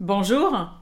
[0.00, 0.80] Bonjour.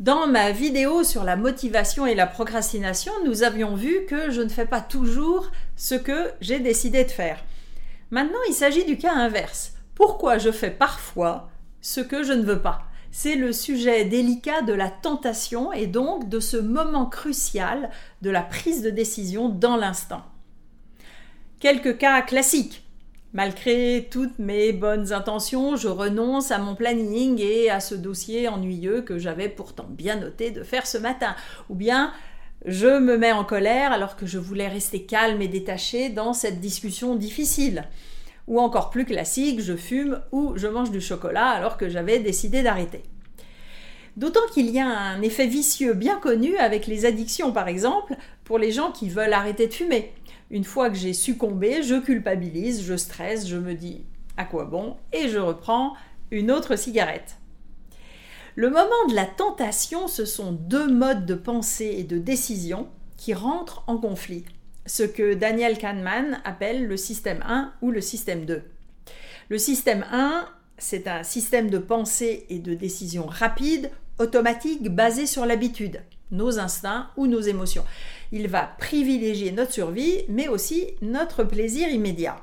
[0.00, 4.48] Dans ma vidéo sur la motivation et la procrastination, nous avions vu que je ne
[4.48, 7.44] fais pas toujours ce que j'ai décidé de faire.
[8.10, 9.74] Maintenant, il s'agit du cas inverse.
[9.94, 11.50] Pourquoi je fais parfois
[11.82, 12.84] ce que je ne veux pas?
[13.10, 17.90] C'est le sujet délicat de la tentation et donc de ce moment crucial
[18.22, 20.22] de la prise de décision dans l'instant.
[21.60, 22.83] Quelques cas classiques.
[23.34, 29.02] Malgré toutes mes bonnes intentions, je renonce à mon planning et à ce dossier ennuyeux
[29.02, 31.34] que j'avais pourtant bien noté de faire ce matin.
[31.68, 32.12] Ou bien
[32.64, 36.60] je me mets en colère alors que je voulais rester calme et détaché dans cette
[36.60, 37.88] discussion difficile.
[38.46, 42.62] Ou encore plus classique, je fume ou je mange du chocolat alors que j'avais décidé
[42.62, 43.02] d'arrêter.
[44.16, 48.14] D'autant qu'il y a un effet vicieux bien connu avec les addictions par exemple
[48.44, 50.12] pour les gens qui veulent arrêter de fumer.
[50.50, 54.04] Une fois que j'ai succombé, je culpabilise, je stresse, je me dis
[54.36, 55.94] à quoi bon et je reprends
[56.30, 57.36] une autre cigarette.
[58.56, 63.34] Le moment de la tentation, ce sont deux modes de pensée et de décision qui
[63.34, 64.44] rentrent en conflit,
[64.86, 68.62] ce que Daniel Kahneman appelle le système 1 ou le système 2.
[69.48, 70.46] Le système 1,
[70.78, 76.00] c'est un système de pensée et de décision rapide, automatique, basé sur l'habitude
[76.34, 77.84] nos instincts ou nos émotions.
[78.32, 82.36] Il va privilégier notre survie, mais aussi notre plaisir immédiat.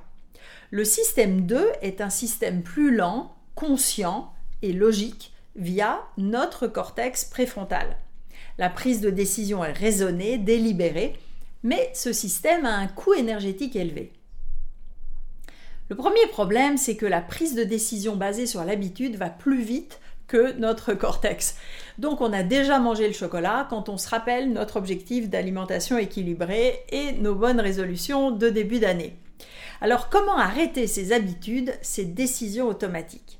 [0.71, 7.97] Le système 2 est un système plus lent, conscient et logique via notre cortex préfrontal.
[8.57, 11.13] La prise de décision est raisonnée, délibérée,
[11.63, 14.13] mais ce système a un coût énergétique élevé.
[15.89, 19.99] Le premier problème, c'est que la prise de décision basée sur l'habitude va plus vite
[20.35, 21.55] notre cortex.
[21.97, 26.79] Donc on a déjà mangé le chocolat quand on se rappelle notre objectif d'alimentation équilibrée
[26.89, 29.15] et nos bonnes résolutions de début d'année.
[29.81, 33.39] Alors comment arrêter ces habitudes, ces décisions automatiques?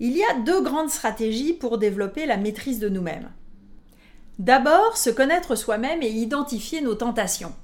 [0.00, 3.30] Il y a deux grandes stratégies pour développer la maîtrise de nous-mêmes.
[4.40, 7.54] D'abord, se connaître soi-même et identifier nos tentations.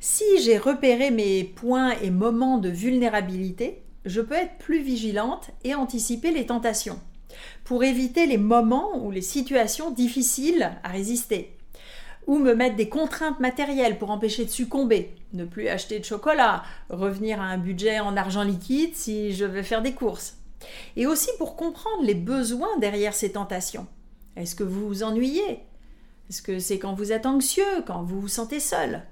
[0.00, 5.74] Si j'ai repéré mes points et moments de vulnérabilité, je peux être plus vigilante et
[5.74, 6.98] anticiper les tentations
[7.64, 11.56] pour éviter les moments ou les situations difficiles à résister.
[12.26, 16.64] Ou me mettre des contraintes matérielles pour empêcher de succomber, ne plus acheter de chocolat,
[16.90, 20.36] revenir à un budget en argent liquide si je veux faire des courses.
[20.96, 23.86] Et aussi pour comprendre les besoins derrière ces tentations.
[24.36, 25.60] Est-ce que vous vous ennuyez?
[26.28, 29.02] Est-ce que c'est quand vous êtes anxieux, quand vous vous sentez seul?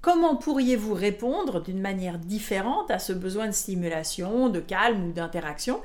[0.00, 5.80] Comment pourriez-vous répondre d'une manière différente à ce besoin de stimulation, de calme ou d'interaction?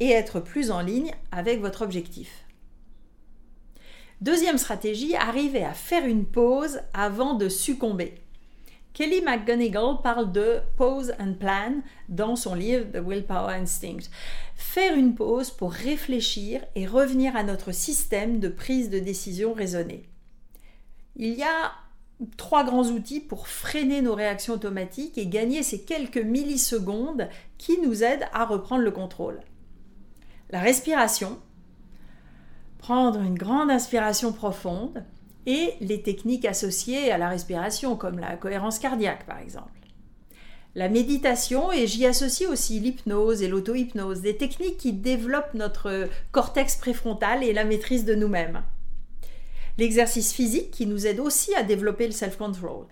[0.00, 2.44] Et être plus en ligne avec votre objectif.
[4.20, 8.14] Deuxième stratégie, arriver à faire une pause avant de succomber.
[8.94, 14.10] Kelly McGonigal parle de pause and plan dans son livre The Willpower Instinct.
[14.54, 20.04] Faire une pause pour réfléchir et revenir à notre système de prise de décision raisonnée.
[21.16, 21.72] Il y a
[22.36, 27.28] trois grands outils pour freiner nos réactions automatiques et gagner ces quelques millisecondes
[27.58, 29.40] qui nous aident à reprendre le contrôle
[30.52, 31.38] la respiration,
[32.78, 35.02] prendre une grande inspiration profonde
[35.46, 39.72] et les techniques associées à la respiration comme la cohérence cardiaque par exemple.
[40.74, 46.76] La méditation, et j'y associe aussi l'hypnose et l'auto-hypnose, des techniques qui développent notre cortex
[46.76, 48.62] préfrontal et la maîtrise de nous-mêmes.
[49.76, 52.86] L'exercice physique qui nous aide aussi à développer le self-control.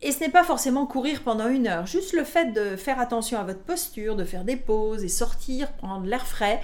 [0.00, 3.38] Et ce n'est pas forcément courir pendant une heure, juste le fait de faire attention
[3.38, 6.62] à votre posture, de faire des pauses et sortir, prendre l'air frais,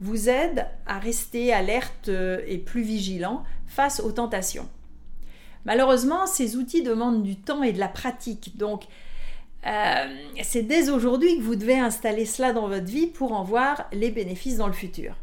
[0.00, 4.68] vous aide à rester alerte euh, et plus vigilant face aux tentations.
[5.64, 8.56] Malheureusement, ces outils demandent du temps et de la pratique.
[8.56, 8.84] Donc,
[9.66, 13.86] euh, c'est dès aujourd'hui que vous devez installer cela dans votre vie pour en voir
[13.92, 15.16] les bénéfices dans le futur.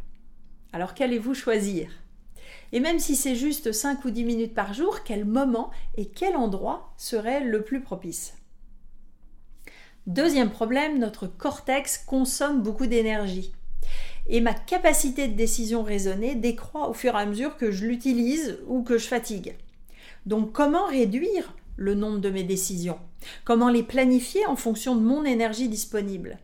[0.73, 1.89] Alors, qu'allez-vous choisir?
[2.73, 6.35] Et même si c'est juste 5 ou 10 minutes par jour, quel moment et quel
[6.35, 8.35] endroit serait le plus propice?
[10.07, 13.53] Deuxième problème, notre cortex consomme beaucoup d'énergie
[14.27, 18.59] et ma capacité de décision raisonnée décroît au fur et à mesure que je l'utilise
[18.67, 19.55] ou que je fatigue.
[20.25, 22.97] Donc comment réduire le nombre de mes décisions?
[23.43, 26.39] Comment les planifier en fonction de mon énergie disponible?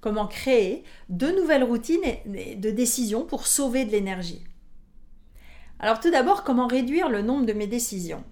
[0.00, 4.44] Comment créer de nouvelles routines de décision pour sauver de l'énergie?
[5.78, 8.22] Alors tout d'abord, comment réduire le nombre de mes décisions?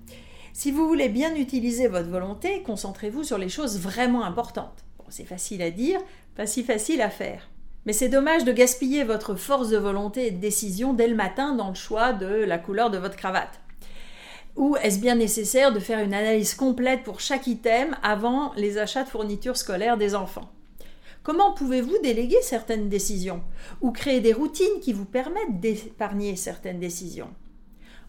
[0.53, 4.85] Si vous voulez bien utiliser votre volonté, concentrez-vous sur les choses vraiment importantes.
[5.09, 6.01] c'est facile à dire,
[6.37, 7.51] pas si facile à faire.
[7.87, 11.55] Mais c'est dommage de gaspiller votre force de volonté et de décision dès le matin
[11.55, 13.61] dans le choix de la couleur de votre cravate.
[14.57, 19.05] Ou est-ce bien nécessaire de faire une analyse complète pour chaque item avant les achats
[19.05, 20.51] de fournitures scolaires des enfants?
[21.25, 23.43] Comment pouvez-vous déléguer certaines décisions
[23.81, 27.31] ou créer des routines qui vous permettent d'épargner certaines décisions?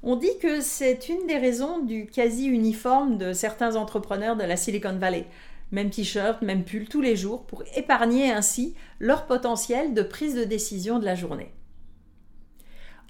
[0.03, 4.97] On dit que c'est une des raisons du quasi-uniforme de certains entrepreneurs de la Silicon
[4.99, 5.25] Valley.
[5.71, 10.43] Même t-shirt, même pull tous les jours pour épargner ainsi leur potentiel de prise de
[10.43, 11.51] décision de la journée.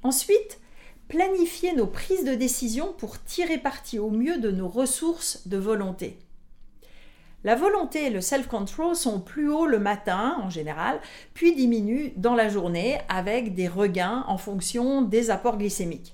[0.03, 0.59] Ensuite,
[1.07, 6.19] planifier nos prises de décision pour tirer parti au mieux de nos ressources de volonté.
[7.43, 10.99] La volonté et le self-control sont plus hauts le matin en général,
[11.35, 16.13] puis diminuent dans la journée avec des regains en fonction des apports glycémiques.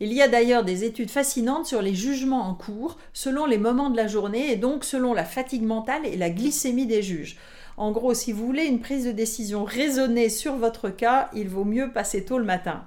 [0.00, 3.90] Il y a d'ailleurs des études fascinantes sur les jugements en cours selon les moments
[3.90, 7.36] de la journée et donc selon la fatigue mentale et la glycémie des juges.
[7.76, 11.64] En gros, si vous voulez une prise de décision raisonnée sur votre cas, il vaut
[11.64, 12.84] mieux passer tôt le matin.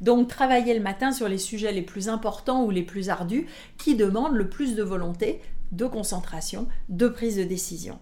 [0.00, 3.46] Donc travaillez le matin sur les sujets les plus importants ou les plus ardus
[3.76, 5.40] qui demandent le plus de volonté,
[5.72, 7.98] de concentration, de prise de décision.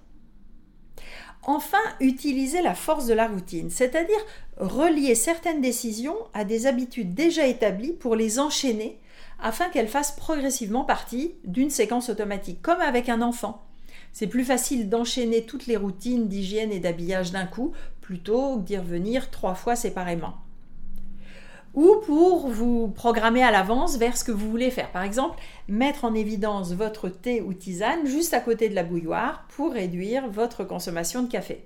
[1.44, 4.20] Enfin, utilisez la force de la routine, c'est-à-dire
[4.58, 9.00] relier certaines décisions à des habitudes déjà établies pour les enchaîner
[9.40, 13.62] afin qu'elles fassent progressivement partie d'une séquence automatique, comme avec un enfant.
[14.12, 18.76] C'est plus facile d'enchaîner toutes les routines d'hygiène et d'habillage d'un coup plutôt que d'y
[18.76, 20.34] revenir trois fois séparément
[21.74, 24.90] ou pour vous programmer à l'avance vers ce que vous voulez faire.
[24.92, 25.38] Par exemple,
[25.68, 30.28] mettre en évidence votre thé ou tisane juste à côté de la bouilloire pour réduire
[30.28, 31.64] votre consommation de café.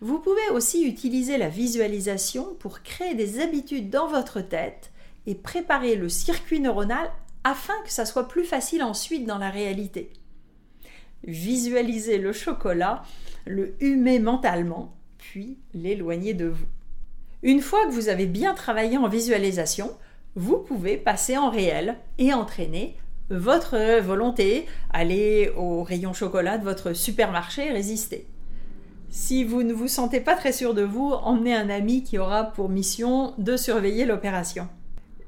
[0.00, 4.92] Vous pouvez aussi utiliser la visualisation pour créer des habitudes dans votre tête
[5.26, 7.10] et préparer le circuit neuronal
[7.44, 10.12] afin que ça soit plus facile ensuite dans la réalité.
[11.24, 13.02] Visualisez le chocolat,
[13.44, 16.66] le humer mentalement, puis l'éloigner de vous.
[17.42, 19.92] Une fois que vous avez bien travaillé en visualisation,
[20.34, 22.96] vous pouvez passer en réel et entraîner
[23.30, 28.26] votre volonté, aller au rayon chocolat de votre supermarché et résister.
[29.10, 32.44] Si vous ne vous sentez pas très sûr de vous, emmenez un ami qui aura
[32.44, 34.68] pour mission de surveiller l'opération.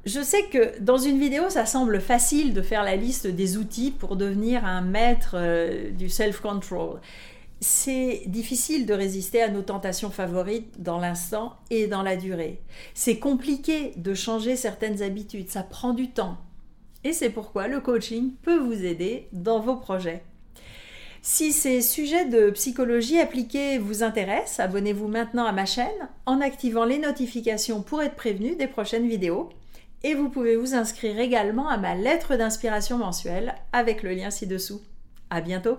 [0.05, 3.91] Je sais que dans une vidéo, ça semble facile de faire la liste des outils
[3.91, 7.01] pour devenir un maître euh, du self-control
[7.61, 12.61] c'est difficile de résister à nos tentations favorites dans l'instant et dans la durée.
[12.95, 16.39] C'est compliqué de changer certaines habitudes, ça prend du temps.
[17.05, 20.23] Et c'est pourquoi le coaching peut vous aider dans vos projets.
[21.23, 26.87] Si ces sujets de psychologie appliquée vous intéressent, abonnez-vous maintenant à ma chaîne en activant
[26.87, 29.51] les notifications pour être prévenu des prochaines vidéos.
[30.03, 34.81] Et vous pouvez vous inscrire également à ma lettre d'inspiration mensuelle avec le lien ci-dessous.
[35.29, 35.77] À bientôt!